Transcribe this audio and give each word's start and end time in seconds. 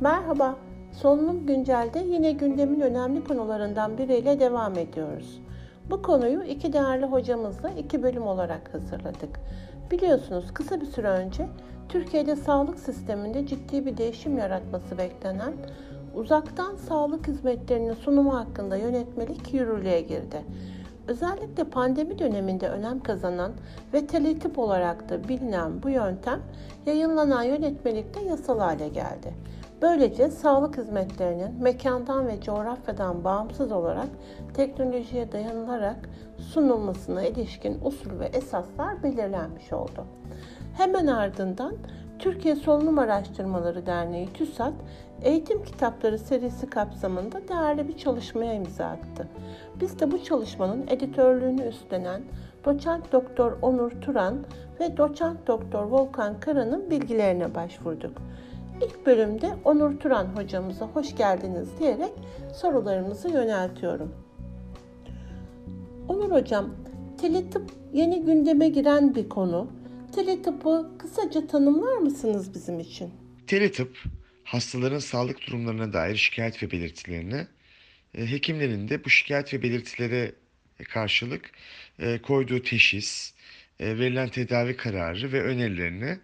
Merhaba, 0.00 0.56
Solunum 0.92 1.46
Güncel'de 1.46 1.98
yine 1.98 2.32
gündemin 2.32 2.80
önemli 2.80 3.24
konularından 3.24 3.98
biriyle 3.98 4.40
devam 4.40 4.78
ediyoruz. 4.78 5.40
Bu 5.90 6.02
konuyu 6.02 6.42
iki 6.42 6.72
değerli 6.72 7.06
hocamızla 7.06 7.70
iki 7.70 8.02
bölüm 8.02 8.26
olarak 8.26 8.74
hazırladık. 8.74 9.40
Biliyorsunuz 9.90 10.54
kısa 10.54 10.80
bir 10.80 10.86
süre 10.86 11.08
önce 11.08 11.46
Türkiye'de 11.88 12.36
sağlık 12.36 12.78
sisteminde 12.78 13.46
ciddi 13.46 13.86
bir 13.86 13.96
değişim 13.96 14.38
yaratması 14.38 14.98
beklenen 14.98 15.52
uzaktan 16.14 16.76
sağlık 16.76 17.28
hizmetlerinin 17.28 17.94
sunumu 17.94 18.36
hakkında 18.36 18.76
yönetmelik 18.76 19.54
yürürlüğe 19.54 20.00
girdi. 20.00 20.44
Özellikle 21.08 21.64
pandemi 21.64 22.18
döneminde 22.18 22.68
önem 22.68 23.00
kazanan 23.00 23.52
ve 23.94 24.06
teletip 24.06 24.58
olarak 24.58 25.08
da 25.08 25.28
bilinen 25.28 25.82
bu 25.82 25.88
yöntem 25.88 26.40
yayınlanan 26.86 27.42
yönetmelikte 27.42 28.22
yasal 28.22 28.58
hale 28.58 28.88
geldi. 28.88 29.34
Böylece 29.82 30.30
sağlık 30.30 30.78
hizmetlerinin 30.78 31.62
mekandan 31.62 32.28
ve 32.28 32.40
coğrafyadan 32.40 33.24
bağımsız 33.24 33.72
olarak 33.72 34.08
teknolojiye 34.54 35.32
dayanılarak 35.32 36.08
sunulmasına 36.38 37.22
ilişkin 37.22 37.78
usul 37.84 38.20
ve 38.20 38.26
esaslar 38.26 39.02
belirlenmiş 39.02 39.72
oldu. 39.72 40.06
Hemen 40.76 41.06
ardından 41.06 41.74
Türkiye 42.18 42.56
Solunum 42.56 42.98
Araştırmaları 42.98 43.86
Derneği 43.86 44.32
TÜSAT 44.32 44.74
eğitim 45.22 45.64
kitapları 45.64 46.18
serisi 46.18 46.70
kapsamında 46.70 47.48
değerli 47.48 47.88
bir 47.88 47.96
çalışmaya 47.96 48.54
imza 48.54 48.86
attı. 48.86 49.28
Biz 49.80 50.00
de 50.00 50.10
bu 50.10 50.24
çalışmanın 50.24 50.86
editörlüğünü 50.86 51.62
üstlenen 51.62 52.22
doçent 52.64 53.12
doktor 53.12 53.52
Onur 53.62 53.90
Turan 53.90 54.38
ve 54.80 54.96
doçent 54.96 55.46
doktor 55.46 55.84
Volkan 55.84 56.40
Kara'nın 56.40 56.90
bilgilerine 56.90 57.54
başvurduk. 57.54 58.12
İlk 58.82 59.06
bölümde 59.06 59.46
Onur 59.64 60.00
Turan 60.00 60.26
hocamıza 60.36 60.86
hoş 60.86 61.16
geldiniz 61.16 61.68
diyerek 61.78 62.12
sorularımızı 62.54 63.28
yöneltiyorum. 63.28 64.14
Onur 66.08 66.30
hocam, 66.30 66.76
teletıp 67.20 67.70
yeni 67.92 68.24
gündeme 68.24 68.68
giren 68.68 69.14
bir 69.14 69.28
konu. 69.28 69.72
Teletıpı 70.14 70.90
kısaca 70.98 71.46
tanımlar 71.46 71.96
mısınız 71.96 72.54
bizim 72.54 72.80
için? 72.80 73.10
Teletıp, 73.46 73.98
hastaların 74.44 74.98
sağlık 74.98 75.46
durumlarına 75.46 75.92
dair 75.92 76.16
şikayet 76.16 76.62
ve 76.62 76.70
belirtilerini, 76.70 77.46
e, 78.14 78.30
hekimlerin 78.30 78.88
de 78.88 79.04
bu 79.04 79.10
şikayet 79.10 79.54
ve 79.54 79.62
belirtilere 79.62 80.32
karşılık 80.88 81.50
e, 81.98 82.22
koyduğu 82.22 82.62
teşhis, 82.62 83.34
e, 83.80 83.98
verilen 83.98 84.28
tedavi 84.28 84.76
kararı 84.76 85.32
ve 85.32 85.42
önerilerini 85.42 86.18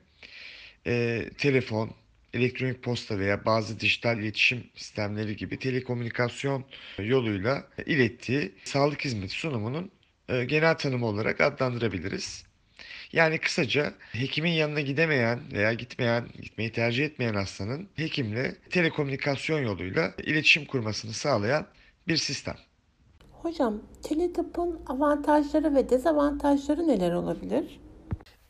telefon, 1.39 1.91
elektronik 2.37 2.83
posta 2.83 3.19
veya 3.19 3.45
bazı 3.45 3.81
dijital 3.81 4.19
iletişim 4.19 4.65
sistemleri 4.75 5.37
gibi 5.37 5.59
telekomünikasyon 5.59 6.65
yoluyla 6.99 7.69
ilettiği 7.87 8.53
sağlık 8.65 9.05
hizmeti 9.05 9.33
sunumunun 9.35 9.91
genel 10.29 10.75
tanımı 10.75 11.07
olarak 11.07 11.41
adlandırabiliriz. 11.41 12.47
Yani 13.13 13.39
kısaca 13.39 13.93
hekimin 14.13 14.51
yanına 14.51 14.81
gidemeyen 14.81 15.41
veya 15.53 15.73
gitmeyen, 15.73 16.29
gitmeyi 16.43 16.73
tercih 16.73 17.05
etmeyen 17.05 17.35
hastanın 17.35 17.89
hekimle 17.95 18.57
telekomünikasyon 18.71 19.61
yoluyla 19.61 20.13
iletişim 20.23 20.65
kurmasını 20.65 21.13
sağlayan 21.13 21.67
bir 22.09 22.17
sistem. 22.17 22.57
Hocam, 23.31 23.83
teletıpın 24.03 24.81
avantajları 24.87 25.75
ve 25.75 25.91
dezavantajları 25.91 26.89
neler 26.89 27.13
olabilir? 27.13 27.81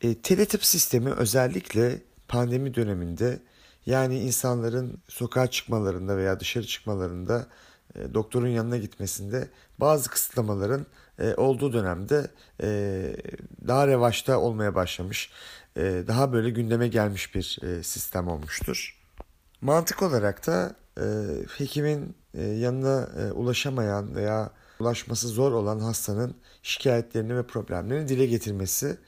E, 0.01 0.15
teletip 0.15 0.65
sistemi 0.65 1.11
özellikle 1.11 2.03
pandemi 2.29 2.75
döneminde 2.75 3.39
yani 3.87 4.19
insanların 4.19 4.99
sokağa 5.09 5.47
çıkmalarında 5.47 6.17
veya 6.17 6.41
dışarı 6.41 6.67
çıkmalarında 6.67 7.47
e, 7.95 8.15
doktorun 8.15 8.49
yanına 8.49 8.77
gitmesinde 8.77 9.49
bazı 9.81 10.11
kısıtlamaların 10.11 10.87
e, 11.19 11.35
olduğu 11.35 11.73
dönemde 11.73 12.31
e, 12.63 12.69
daha 13.69 13.87
revaçta 13.87 14.39
olmaya 14.39 14.75
başlamış, 14.75 15.31
daha 15.77 16.33
böyle 16.33 16.51
gündeme 16.51 16.89
gelmiş 16.89 17.35
bir 17.35 17.61
sistem 17.83 18.29
olmuştur. 18.29 19.03
Mantık 19.61 20.03
olarak 20.03 20.47
da 20.47 20.75
hekimin 21.59 22.17
yanına 22.35 23.09
ulaşamayan 23.33 24.15
veya 24.15 24.51
ulaşması 24.81 25.29
zor 25.29 25.53
olan 25.53 25.81
hastanın 25.81 26.35
şikayetlerini 26.63 27.37
ve 27.37 27.47
problemlerini 27.47 28.09
dile 28.09 28.27
getirmesi 28.27 28.99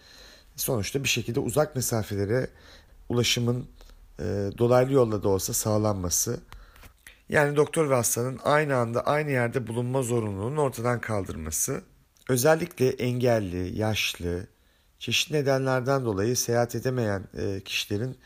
sonuçta 0.56 1.04
bir 1.04 1.08
şekilde 1.08 1.40
uzak 1.40 1.76
mesafelere 1.76 2.50
ulaşımın 3.08 3.66
e, 4.20 4.50
dolaylı 4.58 4.92
yolla 4.92 5.22
da 5.22 5.28
olsa 5.28 5.52
sağlanması 5.52 6.40
yani 7.28 7.56
doktor 7.56 7.90
ve 7.90 7.94
hastanın 7.94 8.40
aynı 8.44 8.76
anda 8.76 9.00
aynı 9.00 9.30
yerde 9.30 9.66
bulunma 9.66 10.02
zorunluluğunun 10.02 10.56
ortadan 10.56 11.00
kaldırması 11.00 11.82
özellikle 12.28 12.88
engelli, 12.88 13.78
yaşlı, 13.78 14.46
çeşitli 14.98 15.34
nedenlerden 15.36 16.04
dolayı 16.04 16.36
seyahat 16.36 16.74
edemeyen 16.74 17.24
e, 17.38 17.60
kişilerin 17.60 18.18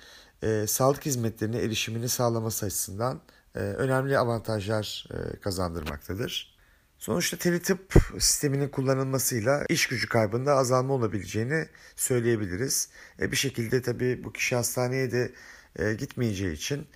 e, 0.42 0.66
sağlık 0.66 1.06
hizmetlerine 1.06 1.58
erişimini 1.58 2.08
sağlaması 2.08 2.66
açısından 2.66 3.20
e, 3.54 3.58
önemli 3.58 4.18
avantajlar 4.18 5.06
kazandırmaktadır. 5.40 6.52
Sonuçta 7.02 7.36
teletıp 7.36 7.94
sisteminin 8.18 8.68
kullanılmasıyla 8.68 9.64
iş 9.68 9.86
gücü 9.86 10.08
kaybında 10.08 10.54
azalma 10.54 10.94
olabileceğini 10.94 11.66
söyleyebiliriz. 11.96 12.88
E, 13.20 13.30
bir 13.32 13.36
şekilde 13.36 13.82
tabii 13.82 14.24
bu 14.24 14.32
kişi 14.32 14.56
hastaneye 14.56 15.10
de 15.10 15.32
e, 15.78 15.94
gitmeyeceği 15.94 16.52
için 16.52 16.86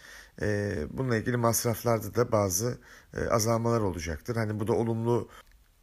e, 0.42 0.76
bununla 0.90 1.16
ilgili 1.16 1.36
masraflarda 1.36 2.14
da 2.14 2.32
bazı 2.32 2.78
e, 3.16 3.28
azalmalar 3.28 3.80
olacaktır. 3.80 4.36
Hani 4.36 4.60
bu 4.60 4.66
da 4.66 4.72
olumlu 4.72 5.28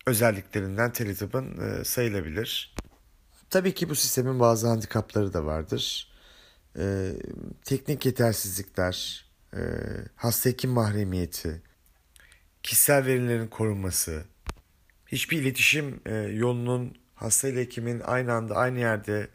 özelliklerinden 0.06 0.92
teletıpın 0.92 1.58
e, 1.62 1.84
sayılabilir. 1.84 2.76
Tabii 3.50 3.74
ki 3.74 3.90
bu 3.90 3.96
sistemin 3.96 4.40
bazı 4.40 4.68
handikapları 4.68 5.34
da 5.34 5.46
vardır. 5.46 6.14
E, 6.78 7.14
teknik 7.64 8.06
yetersizlikler, 8.06 9.26
e, 9.54 9.60
hasta 10.16 10.50
hekim 10.50 10.72
mahremiyeti, 10.72 11.62
kişisel 12.64 13.06
verilerin 13.06 13.48
korunması, 13.48 14.24
hiçbir 15.08 15.42
iletişim 15.42 16.02
e, 16.06 16.16
yolunun 16.16 16.98
hasta 17.16 17.48
ile 17.48 17.62
hekimin 17.62 18.00
aynı 18.00 18.34
anda 18.34 18.56
aynı 18.56 18.80
yerde 18.80 19.28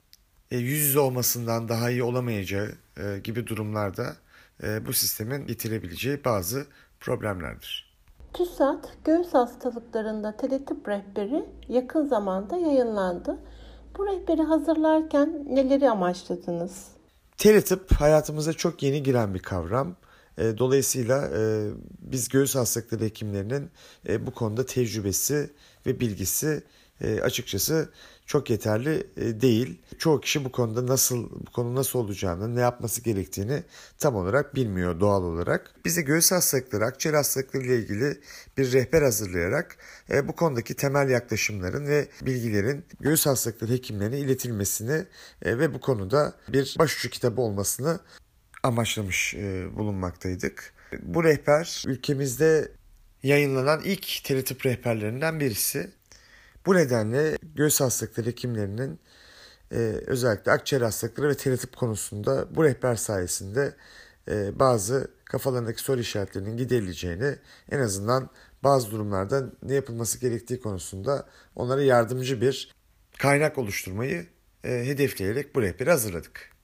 e, 0.50 0.58
yüz 0.58 0.80
yüze 0.80 0.98
olmasından 0.98 1.68
daha 1.68 1.90
iyi 1.90 2.02
olamayacağı 2.02 2.74
e, 2.98 3.18
gibi 3.18 3.46
durumlarda 3.46 4.16
e, 4.62 4.86
bu 4.86 4.92
sistemin 4.92 5.46
getirebileceği 5.46 6.24
bazı 6.24 6.66
problemlerdir. 7.00 7.94
TÜSAT 8.34 9.04
göğüs 9.04 9.34
hastalıklarında 9.34 10.36
teletip 10.36 10.88
rehberi 10.88 11.44
yakın 11.68 12.06
zamanda 12.06 12.56
yayınlandı. 12.56 13.38
Bu 13.98 14.06
rehberi 14.06 14.42
hazırlarken 14.42 15.46
neleri 15.50 15.90
amaçladınız? 15.90 16.86
Teletip 17.36 17.92
hayatımıza 17.92 18.52
çok 18.52 18.82
yeni 18.82 19.02
giren 19.02 19.34
bir 19.34 19.38
kavram. 19.38 19.96
E, 20.38 20.58
dolayısıyla 20.58 21.30
biz 22.00 22.28
göğüs 22.28 22.54
hastalıkları 22.54 23.04
hekimlerinin 23.04 23.70
bu 24.20 24.30
konuda 24.30 24.66
tecrübesi 24.66 25.50
ve 25.86 26.00
bilgisi 26.00 26.62
açıkçası 27.22 27.92
çok 28.26 28.50
yeterli 28.50 29.06
değil. 29.16 29.82
Çoğu 29.98 30.20
kişi 30.20 30.44
bu 30.44 30.52
konuda 30.52 30.86
nasıl 30.86 31.30
bu 31.30 31.52
konu 31.52 31.74
nasıl 31.74 31.98
olacağını, 31.98 32.56
ne 32.56 32.60
yapması 32.60 33.02
gerektiğini 33.02 33.62
tam 33.98 34.16
olarak 34.16 34.54
bilmiyor 34.54 35.00
doğal 35.00 35.22
olarak. 35.22 35.74
Bize 35.84 36.02
göğüs 36.02 36.32
hastalıkları, 36.32 36.84
akciğer 36.84 37.14
hastalıkları 37.14 37.64
ile 37.64 37.78
ilgili 37.78 38.20
bir 38.58 38.72
rehber 38.72 39.02
hazırlayarak 39.02 39.76
bu 40.24 40.36
konudaki 40.36 40.74
temel 40.74 41.10
yaklaşımların 41.10 41.86
ve 41.86 42.08
bilgilerin 42.22 42.84
göğüs 43.00 43.26
hastalıkları 43.26 43.72
hekimlerine 43.72 44.18
iletilmesini 44.18 45.04
ve 45.44 45.74
bu 45.74 45.80
konuda 45.80 46.34
bir 46.48 46.76
başucu 46.78 47.10
kitabı 47.10 47.40
olmasını 47.40 48.00
amaçlamış 48.62 49.34
e, 49.34 49.76
bulunmaktaydık. 49.76 50.72
Bu 51.02 51.24
rehber 51.24 51.84
ülkemizde 51.86 52.72
yayınlanan 53.22 53.80
ilk 53.84 54.24
teletip 54.24 54.66
rehberlerinden 54.66 55.40
birisi. 55.40 55.90
Bu 56.68 56.74
nedenle 56.74 57.38
göğüs 57.54 57.80
hastalıkları 57.80 58.26
hekimlerinin 58.26 59.00
e, 59.72 59.76
özellikle 60.06 60.52
akciğer 60.52 60.82
hastalıkları 60.82 61.28
ve 61.28 61.36
teletip 61.36 61.76
konusunda 61.76 62.56
bu 62.56 62.64
rehber 62.64 62.94
sayesinde 62.94 63.74
e, 64.30 64.58
bazı 64.58 65.10
kafalarındaki 65.24 65.82
soru 65.82 66.00
işaretlerinin 66.00 66.56
giderileceğini 66.56 67.36
en 67.70 67.78
azından 67.78 68.30
bazı 68.62 68.90
durumlarda 68.90 69.52
ne 69.62 69.74
yapılması 69.74 70.20
gerektiği 70.20 70.60
konusunda 70.60 71.28
onlara 71.56 71.82
yardımcı 71.82 72.40
bir 72.40 72.74
kaynak 73.18 73.58
oluşturmayı 73.58 74.26
e, 74.64 74.70
hedefleyerek 74.70 75.54
bu 75.54 75.62
rehberi 75.62 75.90
hazırladık. 75.90 76.57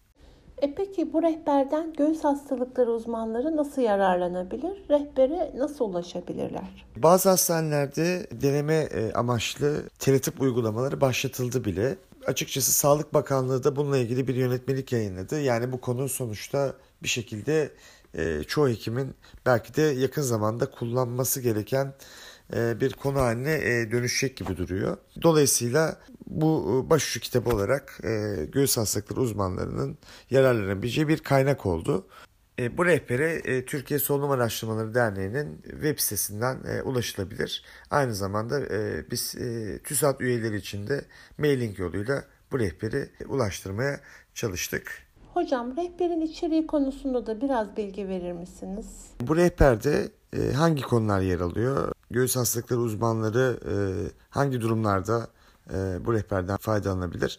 E 0.65 0.75
peki 0.75 1.13
bu 1.13 1.23
rehberden 1.23 1.93
göğüs 1.93 2.25
hastalıkları 2.25 2.93
uzmanları 2.93 3.57
nasıl 3.57 3.83
yararlanabilir? 3.83 4.83
Rehbere 4.91 5.53
nasıl 5.57 5.85
ulaşabilirler? 5.85 6.87
Bazı 6.97 7.29
hastanelerde 7.29 8.27
deneme 8.31 8.75
e, 8.75 9.13
amaçlı 9.13 9.83
teletip 9.99 10.41
uygulamaları 10.41 11.01
başlatıldı 11.01 11.65
bile. 11.65 11.97
Açıkçası 12.27 12.73
Sağlık 12.73 13.15
Bakanlığı 13.15 13.65
da 13.65 13.77
bununla 13.77 13.99
ilgili 13.99 14.29
bir 14.29 14.35
yönetmelik 14.35 14.93
yayınladı. 14.93 15.41
Yani 15.41 15.73
bu 15.73 15.81
konu 15.81 16.09
sonuçta 16.09 16.73
bir 17.03 17.09
şekilde 17.09 17.71
e, 18.15 18.43
çoğu 18.45 18.69
hekimin 18.69 19.15
belki 19.47 19.75
de 19.75 19.83
yakın 19.83 20.23
zamanda 20.23 20.71
kullanması 20.71 21.41
gereken 21.41 21.95
bir 22.53 22.93
konu 22.93 23.21
haline 23.21 23.53
e, 23.53 23.91
dönüşecek 23.91 24.37
gibi 24.37 24.57
duruyor. 24.57 24.97
Dolayısıyla 25.23 25.97
bu 26.27 26.83
e, 26.87 26.91
başucu 26.91 27.21
kitabı 27.21 27.51
olarak 27.51 28.01
e, 28.05 28.45
göğüs 28.53 28.77
hastalıkları 28.77 29.21
uzmanlarının 29.21 29.99
yararlanabileceği 30.31 31.09
bir 31.09 31.19
kaynak 31.19 31.67
oldu. 31.67 32.07
E, 32.59 32.79
bu 32.79 32.87
rehbere 32.87 33.33
e, 33.33 33.65
Türkiye 33.65 33.99
Solunum 33.99 34.31
Araştırmaları 34.31 34.95
Derneği'nin 34.95 35.63
web 35.63 35.99
sitesinden 35.99 36.59
e, 36.65 36.83
ulaşılabilir. 36.83 37.65
Aynı 37.91 38.15
zamanda 38.15 38.61
e, 38.61 39.11
biz 39.11 39.35
e, 39.35 39.79
TÜSAT 39.85 40.21
üyeleri 40.21 40.57
için 40.57 40.87
de 40.87 41.05
mailing 41.39 41.79
yoluyla 41.79 42.25
bu 42.53 42.59
rehberi 42.59 43.09
ulaştırmaya 43.29 44.01
çalıştık. 44.35 44.93
Hocam 45.35 45.77
rehberin 45.77 46.21
içeriği 46.21 46.67
konusunda 46.67 47.27
da 47.27 47.41
biraz 47.41 47.77
bilgi 47.77 48.09
verir 48.09 48.33
misiniz? 48.33 48.87
Bu 49.21 49.37
rehberde 49.37 50.09
e, 50.37 50.53
hangi 50.53 50.83
konular 50.83 51.21
yer 51.21 51.41
alıyor? 51.41 51.94
Göğüs 52.11 52.37
hastalıkları 52.37 52.81
uzmanları 52.81 53.61
e, 53.69 53.75
hangi 54.31 54.61
durumlarda 54.61 55.29
e, 55.71 56.07
bu 56.07 56.13
rehberden 56.13 56.57
faydalanabilir? 56.57 57.39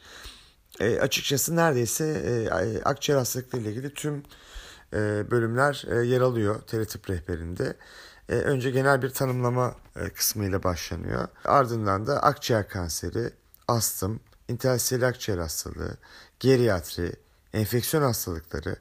E, 0.80 1.00
açıkçası 1.00 1.56
neredeyse 1.56 2.06
e, 2.06 2.50
akciğer 2.84 3.18
hastalıkları 3.18 3.62
ile 3.62 3.70
ilgili 3.70 3.94
tüm 3.94 4.24
e, 4.94 5.32
bölümler 5.32 5.86
e, 5.92 6.06
yer 6.06 6.22
alıyor 6.22 6.62
teletip 6.62 7.10
rehberinde. 7.10 7.78
E, 8.30 8.34
önce 8.36 8.72
genel 8.72 9.02
bir 9.02 9.10
tanımlama 9.10 9.76
e, 9.96 10.10
kısmıyla 10.10 10.64
başlanıyor. 10.64 11.28
Ardından 11.46 12.08
da 12.08 12.24
akciğer 12.24 12.70
kanseri, 12.70 13.30
astım, 13.68 14.20
interstitial 14.48 15.08
akciğer 15.10 15.38
hastalığı, 15.38 15.98
geriatri, 16.40 17.14
enfeksiyon 17.54 18.04
hastalıkları, 18.04 18.76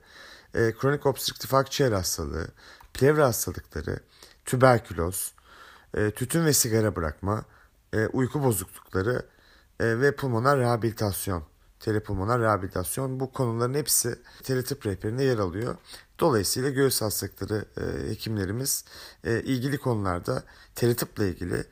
e, 0.54 0.72
kronik 0.72 1.06
obstrüktif 1.06 1.54
akciğer 1.54 1.92
hastalığı, 1.92 2.48
plevra 2.94 3.26
hastalıkları, 3.26 4.00
tüberküloz, 4.44 5.33
e, 5.94 6.10
tütün 6.10 6.44
ve 6.44 6.52
sigara 6.52 6.96
bırakma, 6.96 7.44
e, 7.92 8.06
uyku 8.06 8.42
bozuklukları 8.42 9.22
e, 9.80 10.00
ve 10.00 10.16
pulmoner 10.16 10.58
rehabilitasyon, 10.58 11.44
telepulmoner 11.80 12.40
rehabilitasyon 12.40 13.20
bu 13.20 13.32
konuların 13.32 13.74
hepsi 13.74 14.18
teletip 14.42 14.86
rehberinde 14.86 15.24
yer 15.24 15.38
alıyor. 15.38 15.76
Dolayısıyla 16.20 16.70
göğüs 16.70 17.02
hastalıkları 17.02 17.64
e, 17.76 18.10
hekimlerimiz 18.10 18.84
ilgili 19.24 19.78
konularda 19.78 20.42
teletiple 20.74 21.28
ilgili 21.28 21.64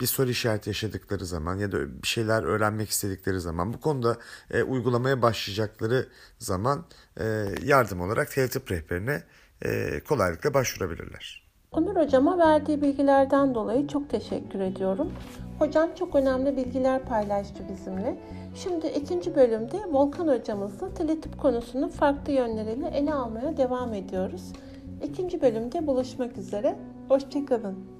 bir 0.00 0.06
soru 0.06 0.30
işareti 0.30 0.70
yaşadıkları 0.70 1.26
zaman 1.26 1.58
ya 1.58 1.72
da 1.72 2.02
bir 2.02 2.08
şeyler 2.08 2.42
öğrenmek 2.42 2.90
istedikleri 2.90 3.40
zaman 3.40 3.72
bu 3.72 3.80
konuda 3.80 4.18
e, 4.50 4.62
uygulamaya 4.62 5.22
başlayacakları 5.22 6.08
zaman 6.38 6.86
e, 7.20 7.54
yardım 7.62 8.00
olarak 8.00 8.30
teletip 8.30 8.70
rehberine 8.70 9.22
e, 9.64 10.00
kolaylıkla 10.00 10.54
başvurabilirler. 10.54 11.43
Onur 11.76 11.96
Hocama 11.96 12.38
verdiği 12.38 12.82
bilgilerden 12.82 13.54
dolayı 13.54 13.86
çok 13.88 14.10
teşekkür 14.10 14.60
ediyorum. 14.60 15.12
Hocam 15.58 15.90
çok 15.94 16.14
önemli 16.14 16.56
bilgiler 16.56 17.04
paylaştı 17.04 17.62
bizimle. 17.72 18.16
Şimdi 18.54 18.86
ikinci 18.86 19.34
bölümde 19.36 19.76
Volkan 19.92 20.28
hocamızla 20.28 20.94
teletip 20.94 21.40
konusunu 21.40 21.88
farklı 21.88 22.32
yönleriyle 22.32 22.88
ele 22.88 23.14
almaya 23.14 23.56
devam 23.56 23.94
ediyoruz. 23.94 24.52
İkinci 25.02 25.42
bölümde 25.42 25.86
buluşmak 25.86 26.38
üzere. 26.38 26.76
Hoşçakalın. 27.08 27.93